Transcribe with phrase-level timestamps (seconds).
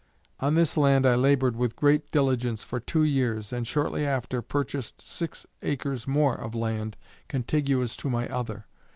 [0.39, 4.99] On this land I labored with great diligence for two years, and shortly after purchased
[4.99, 8.65] six acres more of land contiguous to my other.